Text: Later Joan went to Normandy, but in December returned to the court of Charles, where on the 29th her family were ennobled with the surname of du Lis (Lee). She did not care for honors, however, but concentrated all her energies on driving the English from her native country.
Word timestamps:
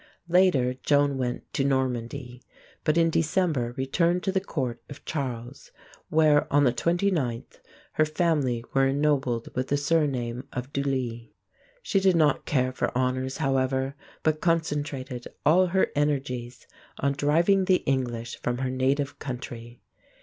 Later 0.27 0.73
Joan 0.73 1.15
went 1.19 1.43
to 1.53 1.63
Normandy, 1.63 2.41
but 2.83 2.97
in 2.97 3.11
December 3.11 3.75
returned 3.77 4.23
to 4.23 4.31
the 4.31 4.39
court 4.41 4.81
of 4.89 5.05
Charles, 5.05 5.69
where 6.09 6.51
on 6.51 6.63
the 6.63 6.73
29th 6.73 7.59
her 7.91 8.05
family 8.05 8.65
were 8.73 8.87
ennobled 8.87 9.49
with 9.55 9.67
the 9.67 9.77
surname 9.77 10.47
of 10.51 10.73
du 10.73 10.81
Lis 10.81 10.91
(Lee). 10.91 11.33
She 11.83 11.99
did 11.99 12.15
not 12.15 12.45
care 12.47 12.71
for 12.71 12.97
honors, 12.97 13.37
however, 13.37 13.93
but 14.23 14.41
concentrated 14.41 15.27
all 15.45 15.67
her 15.67 15.91
energies 15.95 16.65
on 16.97 17.11
driving 17.13 17.65
the 17.65 17.83
English 17.85 18.41
from 18.41 18.57
her 18.57 18.71
native 18.71 19.19
country. 19.19 19.83